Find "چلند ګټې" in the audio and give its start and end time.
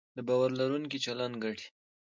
1.05-1.67